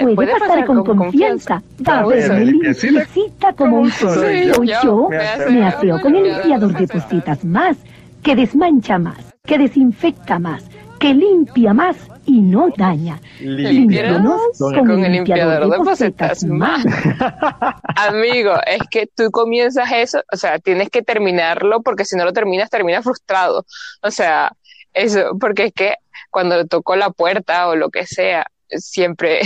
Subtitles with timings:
[0.00, 1.62] Puede, pasar, con, confianza.
[1.88, 4.12] Va a verme limpiecita como un sol.
[4.12, 5.08] Soy yo.
[5.08, 7.76] Me aseo con el limpiador de pocitas más,
[8.22, 10.64] que desmancha más, que desinfecta más,
[10.98, 11.96] que limpia más
[12.26, 13.20] y no daña.
[13.38, 16.84] Límpianos con, el limpiador de pocitas más.
[17.96, 22.32] Amigo, es que tú comienzas eso, o sea, tienes que terminarlo porque si no lo
[22.32, 23.64] terminas, terminas frustrado.
[24.02, 24.56] O sea,
[24.92, 25.94] eso, porque es que
[26.30, 29.40] cuando tocó la puerta o lo que sea, siempre,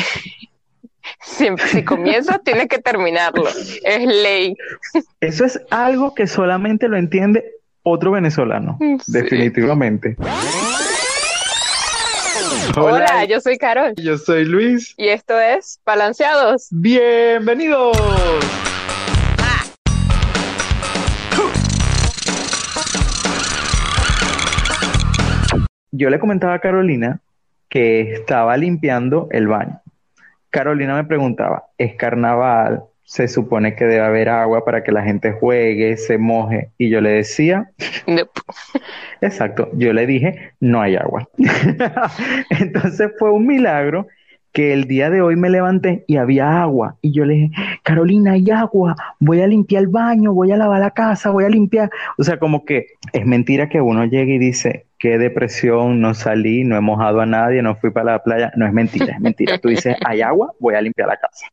[1.21, 4.57] siempre si comienzas tienes que terminarlo, es ley.
[5.21, 10.17] Eso es algo que solamente lo entiende otro venezolano, definitivamente.
[12.77, 13.25] Hola.
[13.25, 13.95] yo soy Carol.
[13.97, 14.95] Yo soy Luis.
[14.97, 16.69] Y esto es Balanceados.
[16.71, 17.97] Bienvenidos.
[25.91, 27.21] Yo le comentaba a Carolina
[27.69, 29.81] que estaba limpiando el baño.
[30.51, 32.85] Carolina me preguntaba, ¿es carnaval?
[33.05, 36.71] Se supone que debe haber agua para que la gente juegue, se moje.
[36.77, 37.71] Y yo le decía,
[39.21, 41.29] exacto, yo le dije, no hay agua.
[42.51, 44.07] Entonces fue un milagro
[44.53, 46.97] que el día de hoy me levanté y había agua.
[47.01, 47.51] Y yo le dije,
[47.83, 51.49] Carolina, hay agua, voy a limpiar el baño, voy a lavar la casa, voy a
[51.49, 51.91] limpiar.
[52.19, 56.65] O sea, como que es mentira que uno llegue y dice, qué depresión, no salí,
[56.65, 58.53] no he mojado a nadie, no fui para la playa.
[58.57, 59.59] No es mentira, es mentira.
[59.59, 61.47] Tú dices, hay agua, voy a limpiar la casa.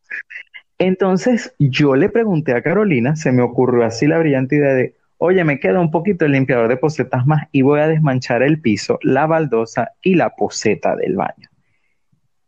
[0.78, 5.44] Entonces yo le pregunté a Carolina, se me ocurrió así la brillante idea de, oye,
[5.44, 9.00] me queda un poquito el limpiador de posetas más y voy a desmanchar el piso,
[9.02, 11.50] la baldosa y la poseta del baño.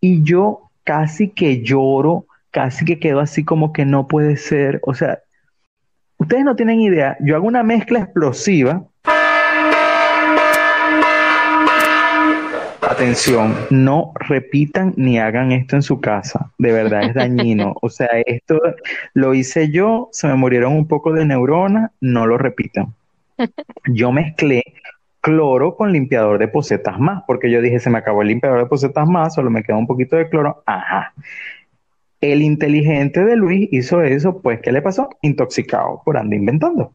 [0.02, 4.82] Y yo casi que lloro, casi que quedo así como que no puede ser.
[4.84, 5.20] O sea,
[6.17, 8.86] ustedes no tienen idea, yo hago una mezcla explosiva
[12.98, 16.52] Atención, no repitan ni hagan esto en su casa.
[16.58, 17.76] De verdad es dañino.
[17.84, 18.59] O sea, esto
[19.14, 22.95] lo hice yo, se me murieron un poco de neuronas, no lo repitan.
[23.86, 24.64] Yo mezclé
[25.21, 28.66] cloro con limpiador de pocetas más, porque yo dije, se me acabó el limpiador de
[28.66, 30.64] pocetas más, solo me queda un poquito de cloro.
[30.66, 31.14] Ajá.
[32.20, 35.10] El inteligente de Luis hizo eso, pues, ¿qué le pasó?
[35.21, 36.94] Intoxicado por andar inventando.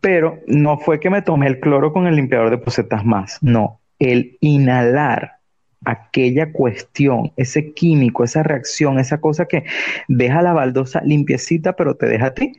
[0.00, 3.79] Pero no fue que me tomé el cloro con el limpiador de pocetas más, no
[4.00, 5.40] el inhalar
[5.84, 9.64] aquella cuestión, ese químico, esa reacción, esa cosa que
[10.08, 12.52] deja la baldosa limpiecita, pero te deja a ti,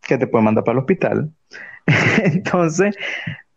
[0.00, 1.30] que te puede mandar para el hospital.
[2.24, 2.96] Entonces,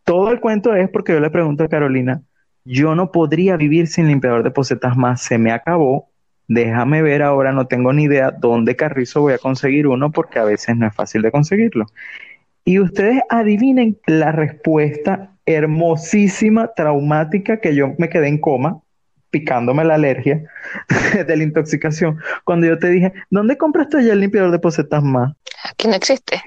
[0.04, 2.22] todo el cuento es porque yo le pregunto a Carolina,
[2.64, 6.10] yo no podría vivir sin limpiador de posetas más, se me acabó,
[6.48, 10.44] déjame ver ahora, no tengo ni idea dónde carrizo voy a conseguir uno porque a
[10.44, 11.86] veces no es fácil de conseguirlo.
[12.64, 18.82] Y ustedes adivinen la respuesta hermosísima, traumática, que yo me quedé en coma,
[19.30, 20.44] picándome la alergia
[21.28, 25.34] de la intoxicación, cuando yo te dije, ¿dónde compraste ya el limpiador de posetas más?
[25.70, 26.42] Aquí no existe.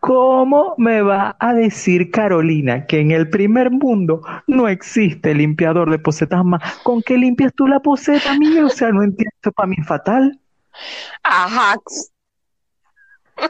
[0.00, 5.98] ¿Cómo me va a decir Carolina que en el primer mundo no existe limpiador de
[5.98, 6.60] posetas más?
[6.82, 8.66] ¿Con qué limpias tú la poseta mía?
[8.66, 10.38] O sea, no entiendo, para mí es fatal.
[11.22, 11.76] Ajá.
[13.38, 13.48] no,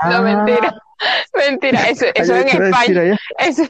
[0.00, 0.20] ah.
[0.20, 0.74] mentira.
[1.34, 3.18] Mentira, eso, eso en España.
[3.38, 3.64] Eso,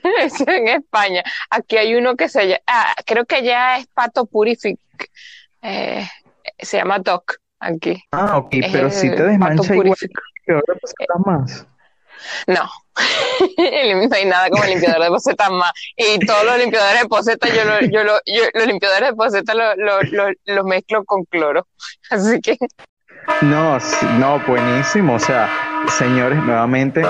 [0.47, 1.23] en España.
[1.51, 4.79] Aquí hay uno que se llama, ah, creo que ya es Pato Purific.
[5.63, 6.07] Eh,
[6.59, 8.03] se llama Doc aquí.
[8.13, 9.97] Ah, ok, pero si te desmancha igual,
[10.47, 10.65] peor
[11.27, 11.67] más.
[12.47, 12.69] No,
[14.07, 15.73] no hay nada como limpiador de posetas más.
[15.97, 19.57] Y todos los limpiadores de posetas, yo, lo, yo, lo, yo los limpiadores de posetas
[19.57, 21.67] los lo, lo, mezclo con cloro.
[22.11, 22.59] Así que.
[23.43, 23.79] No,
[24.19, 25.15] no, buenísimo.
[25.15, 25.49] O sea,
[25.89, 27.03] Señores, nuevamente,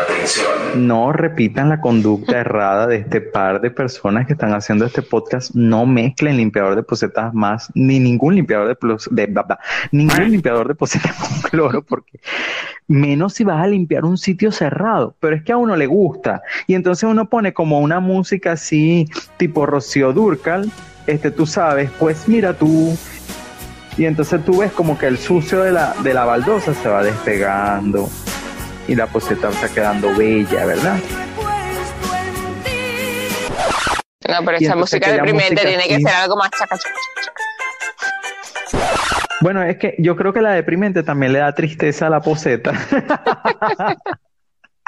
[0.76, 5.54] no repitan la conducta errada de este par de personas que están haciendo este podcast.
[5.54, 9.44] No mezclen limpiador de posetas más, ni ningún limpiador de, de
[9.92, 12.20] ningún limpiador de posetas con cloro, porque
[12.86, 15.14] menos si vas a limpiar un sitio cerrado.
[15.20, 16.42] Pero es que a uno le gusta.
[16.66, 20.70] Y entonces uno pone como una música así, tipo Rocío Durcal.
[21.06, 22.96] Este, tú sabes, pues mira tú,
[24.00, 27.02] y entonces tú ves como que el sucio de la, de la baldosa se va
[27.02, 28.08] despegando
[28.88, 30.96] y la poseta está quedando bella, ¿verdad?
[34.26, 36.78] No, pero esa música deprimente tiene que ser algo más chaca,
[39.42, 42.72] Bueno, es que yo creo que la deprimente también le da tristeza a la poseta.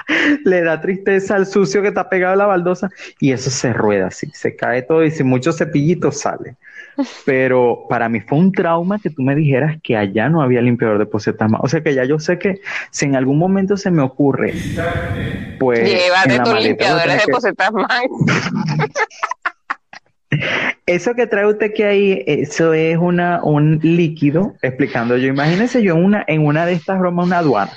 [0.45, 2.91] le da tristeza al sucio que está pegado a la baldosa
[3.21, 6.57] y eso se rueda así, se cae todo y sin muchos cepillitos sale.
[7.25, 10.99] Pero para mí fue un trauma que tú me dijeras que allá no había limpiador
[10.99, 11.61] de posetas más.
[11.65, 12.61] O sea que ya yo sé que
[12.91, 14.55] si en algún momento se me ocurre,
[15.59, 15.89] pues.
[15.89, 17.89] Llévate tus limpiadores de posetas más.
[20.87, 25.29] Eso que trae usted que ahí, eso es una, un líquido, explicando yo.
[25.29, 27.73] Imagínese yo en una, en una de estas bromas, una aduana.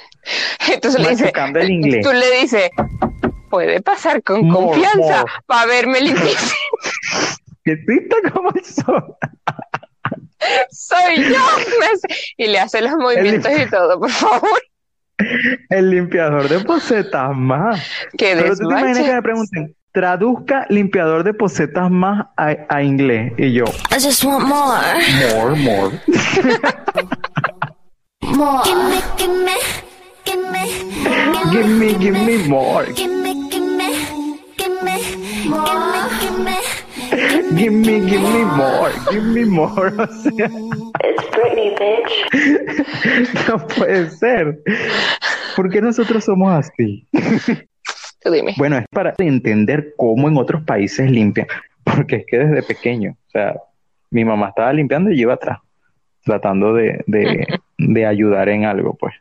[0.73, 2.06] Entonces le dice, el inglés.
[2.06, 2.69] tú le dices,
[3.50, 6.23] puede pasar con confianza para verme limpio.
[7.63, 9.15] ¿Qué pista como el sol?
[10.69, 11.45] Soy yo.
[12.38, 14.62] Y le hace los movimientos y todo, por favor.
[15.69, 17.81] El limpiador de posetas más.
[18.17, 23.33] Pero tú te imaginas que me pregunten, traduzca limpiador de posetas más a, inglés.
[23.38, 23.63] Y yo.
[23.91, 24.81] I just want more.
[25.33, 26.01] More, more.
[28.35, 28.62] more.
[28.65, 29.53] Give me, give me,
[30.35, 30.63] give me,
[31.51, 32.85] give me, give me more.
[32.93, 33.89] Give me, give me,
[34.57, 34.95] give me,
[36.19, 36.57] give me,
[37.55, 39.87] give me, give me more, give me more.
[39.87, 40.49] O sea,
[41.03, 42.13] It's Britney, bitch.
[43.47, 44.59] No puede ser.
[45.55, 47.07] ¿Por qué nosotros somos así?
[48.57, 51.47] Bueno, es para entender cómo en otros países limpian,
[51.83, 53.55] porque es que desde pequeño, o sea,
[54.09, 55.59] mi mamá estaba limpiando y yo iba atrás,
[56.23, 59.13] tratando de, de, ayudar en algo, pues.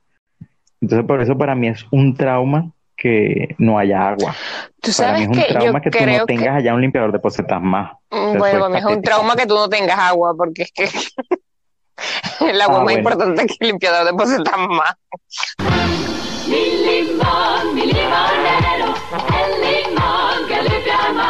[0.84, 4.36] Entonces, por eso para mí es un trauma que no haya agua.
[4.82, 7.19] ¿Tú sabes para mí es un trauma que tú no tengas allá un limpiador de
[7.20, 7.92] posetas más.
[8.10, 10.84] Mm, bueno, para mí es un trauma que tú no tengas agua, porque es que
[12.50, 14.94] el agua es ah, más importante que el limpiador de posetas más.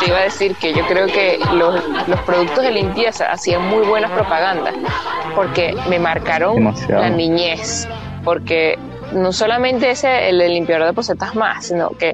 [0.01, 1.81] Te iba a decir que yo creo que los,
[2.27, 4.75] productos de limpieza hacían muy buenas propagandas
[5.37, 7.87] porque me marcaron la niñez.
[8.25, 8.79] Porque
[9.15, 12.13] no solamente ese, el, limpiador de posetas más, sino que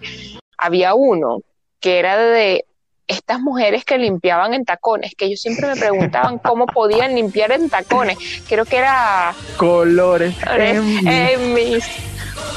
[0.56, 1.40] había uno
[1.80, 2.64] que era de
[3.08, 7.68] estas mujeres que limpiaban en tacones, que ellos siempre me preguntaban cómo podían limpiar en
[7.68, 8.18] tacones.
[8.48, 9.34] Creo que era...
[9.56, 10.36] Colores.
[10.46, 11.84] En mis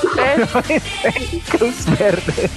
[1.49, 2.49] Cruz verde.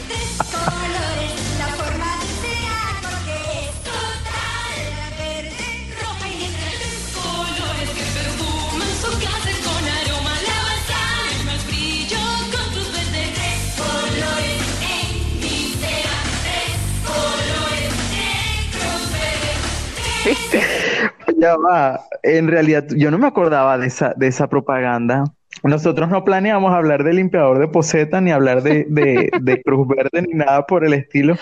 [21.37, 25.25] Ya va, en realidad yo no me acordaba de esa, de esa propaganda.
[25.63, 30.35] Nosotros no planeamos hablar de limpiador de poseta, ni hablar de, de, Cruz Verde, ni
[30.35, 31.37] nada por el estilo.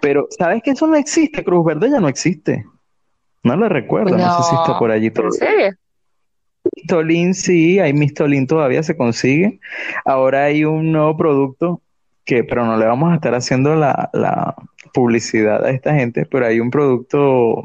[0.00, 1.42] Pero, ¿sabes que eso no existe?
[1.44, 2.64] Cruz Verde ya no existe.
[3.42, 5.28] No lo recuerdo, no, sé si está por allí todo.
[5.40, 5.76] ¿En
[6.76, 9.60] Mistolín sí, hay Mistolín todavía se consigue.
[10.04, 11.82] Ahora hay un nuevo producto
[12.24, 14.54] que, pero no le vamos a estar haciendo la, la
[14.92, 17.64] publicidad a esta gente, pero hay un producto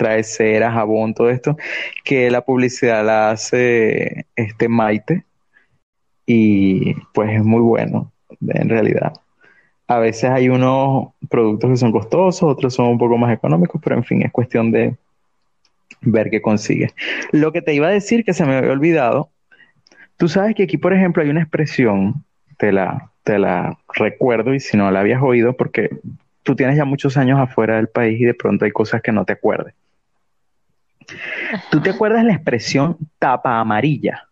[0.00, 1.58] trae cera, jabón, todo esto,
[2.04, 5.24] que la publicidad la hace este Maite
[6.24, 8.10] y pues es muy bueno
[8.48, 9.12] en realidad.
[9.88, 13.96] A veces hay unos productos que son costosos, otros son un poco más económicos, pero
[13.96, 14.96] en fin, es cuestión de
[16.00, 16.94] ver qué consigue.
[17.30, 19.28] Lo que te iba a decir que se me había olvidado,
[20.16, 22.24] tú sabes que aquí, por ejemplo, hay una expresión,
[22.56, 25.90] te la, te la recuerdo y si no la habías oído, porque
[26.42, 29.26] tú tienes ya muchos años afuera del país y de pronto hay cosas que no
[29.26, 29.74] te acuerdes.
[31.70, 34.28] ¿Tú te acuerdas la expresión tapa amarilla?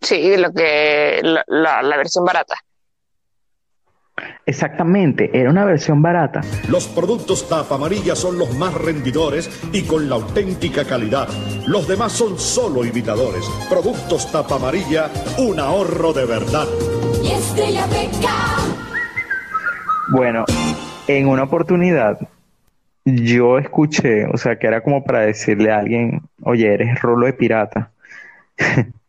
[0.00, 2.54] Sí, lo que la, la, versión barata.
[4.46, 6.40] Exactamente, era una versión barata.
[6.68, 11.28] Los productos tapa amarilla son los más rendidores y con la auténtica calidad.
[11.66, 13.44] Los demás son solo imitadores.
[13.68, 16.66] Productos tapa amarilla, un ahorro de verdad.
[17.22, 17.86] Y Estrella
[20.08, 20.44] Bueno,
[21.06, 22.18] en una oportunidad
[23.16, 27.32] yo escuché, o sea, que era como para decirle a alguien, oye, eres rolo de
[27.32, 27.90] pirata.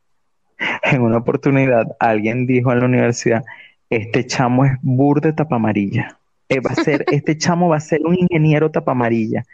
[0.84, 3.44] en una oportunidad, alguien dijo en la universidad,
[3.90, 6.18] este chamo es burde tapa amarilla.
[6.50, 9.46] Eh, va a ser, este chamo va a ser un ingeniero tapa amarilla.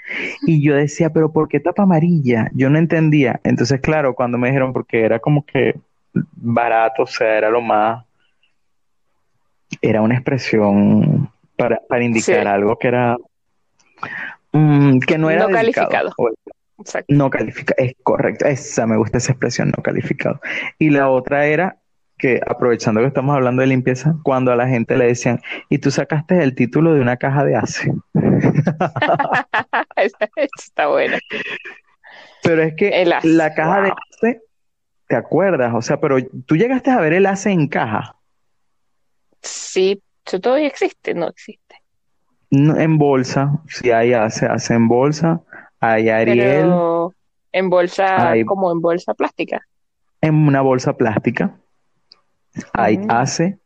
[0.46, 2.50] Y yo decía, pero ¿por qué tapa amarilla?
[2.54, 3.40] Yo no entendía.
[3.44, 5.76] Entonces, claro, cuando me dijeron, porque era como que
[6.14, 8.04] barato, o sea, era lo más,
[9.82, 13.18] era una expresión para, para indicar algo que era
[14.52, 16.14] mm, que no era no calificado.
[17.08, 20.40] No calificado, es correcto, esa me gusta esa expresión, no calificado.
[20.78, 21.78] Y la otra era
[22.18, 25.92] que aprovechando que estamos hablando de limpieza, cuando a la gente le decían, y tú
[25.92, 27.94] sacaste el título de una caja de ACE.
[30.58, 31.18] Está bueno.
[32.44, 34.42] Pero es que la caja de ACE,
[35.08, 35.74] ¿te acuerdas?
[35.76, 38.16] O sea, pero tú llegaste a ver el ACE en caja.
[39.42, 41.76] Sí, eso todavía existe, no existe.
[42.52, 45.42] En bolsa, si hay, se hace en bolsa,
[45.80, 46.72] hay Ariel.
[47.52, 49.62] en bolsa, como en bolsa plástica.
[50.22, 51.56] En una bolsa plástica.
[52.74, 53.60] Hay ACE.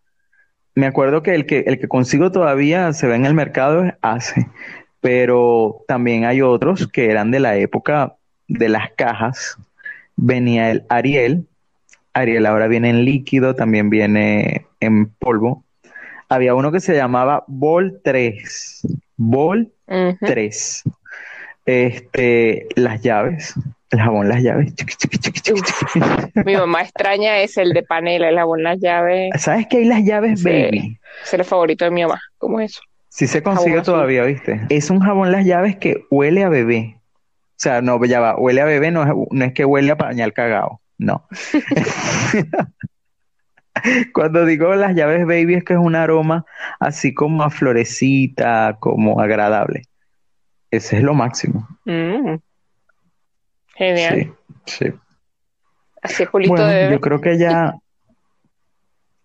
[0.75, 3.93] Me acuerdo que el que el que consigo todavía se ve en el mercado es
[4.01, 4.47] ACE.
[5.01, 8.15] pero también hay otros que eran de la época
[8.47, 9.57] de las cajas.
[10.15, 11.47] Venía el Ariel,
[12.13, 15.63] Ariel ahora viene en líquido, también viene en polvo.
[16.31, 18.88] Había uno que se llamaba Bol 3.
[19.17, 20.83] Bol 3.
[21.65, 23.53] Este, las llaves,
[23.89, 24.73] el jabón las llaves.
[26.45, 29.29] Mi mamá extraña es el de panela, el jabón las llaves.
[29.39, 30.97] ¿Sabes que hay las llaves baby?
[31.25, 32.21] Es el favorito de mi mamá.
[32.38, 32.81] ¿Cómo es eso?
[33.09, 34.61] Sí se consigue todavía, ¿viste?
[34.69, 36.95] Es un jabón las llaves que huele a bebé.
[36.95, 39.97] O sea, no, ya va, huele a bebé, no es, no es que huele a
[39.97, 41.27] pañal cagado, no.
[44.13, 46.45] Cuando digo las llaves baby es que es un aroma
[46.79, 49.83] así como a florecita, como agradable.
[50.69, 51.67] Ese es lo máximo.
[51.85, 52.35] Mm.
[53.75, 54.33] Genial.
[54.65, 54.93] Sí, sí.
[56.01, 57.75] Así Julito bueno, Yo creo que ya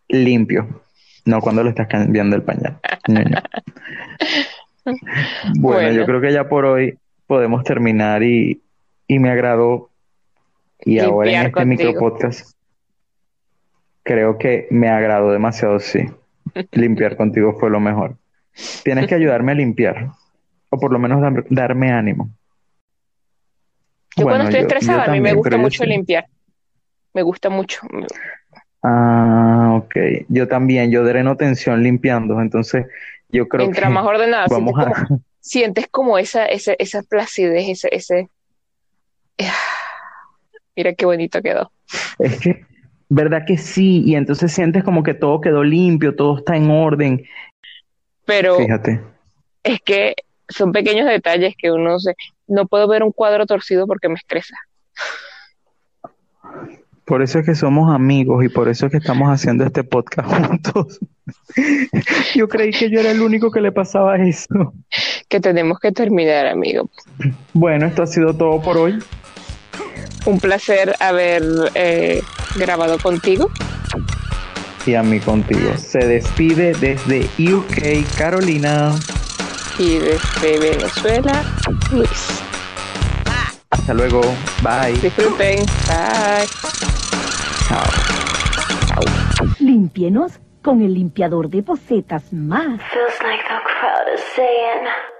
[0.08, 0.82] limpio.
[1.24, 2.78] No cuando lo estás cambiando el pañal.
[5.58, 8.62] bueno, yo creo que ya por hoy podemos terminar y,
[9.08, 9.90] me agradó.
[10.80, 12.55] Y ahora en este micro podcast
[14.06, 16.08] creo que me agradó demasiado, sí.
[16.72, 18.16] Limpiar contigo fue lo mejor.
[18.84, 20.12] Tienes que ayudarme a limpiar
[20.70, 21.20] o por lo menos
[21.50, 22.30] darme ánimo.
[24.16, 26.26] Yo cuando estoy estresada, a mí me gusta mucho limpiar.
[27.12, 27.80] Me gusta mucho.
[28.82, 29.94] Ah, ok.
[30.28, 32.86] Yo también, yo dreno tensión limpiando, entonces
[33.28, 35.06] yo creo Mientras más ordenada, vamos sientes, a...
[35.06, 38.28] como, sientes como esa, esa, esa placidez, ese, ese...
[40.76, 41.70] Mira qué bonito quedó.
[42.18, 42.64] Es que,
[43.08, 44.02] ¿verdad que sí?
[44.04, 47.24] Y entonces sientes como que todo quedó limpio, todo está en orden.
[48.24, 48.56] Pero...
[48.56, 49.00] Fíjate.
[49.62, 50.14] Es que
[50.48, 52.14] son pequeños detalles que uno se,
[52.46, 54.56] no puedo ver un cuadro torcido porque me estresa.
[57.04, 60.28] Por eso es que somos amigos y por eso es que estamos haciendo este podcast
[60.48, 60.98] juntos.
[62.34, 64.74] yo creí que yo era el único que le pasaba eso.
[65.28, 66.90] Que tenemos que terminar, amigo.
[67.52, 68.98] Bueno, esto ha sido todo por hoy.
[70.24, 71.42] Un placer haber
[71.74, 72.22] eh,
[72.56, 73.50] grabado contigo.
[74.84, 75.76] Y a mí contigo.
[75.76, 78.94] Se despide desde UK, Carolina
[79.78, 81.44] y desde Venezuela,
[81.92, 82.42] Luis.
[83.70, 84.20] Hasta luego.
[84.62, 84.98] Bye.
[85.00, 85.58] Disfruten.
[85.58, 86.46] Bye.
[87.68, 87.84] Chao.
[88.86, 89.02] Chao.
[89.58, 92.80] Límpienos con el limpiador de bocetas más.
[92.92, 95.15] Feels like the crowd is saying.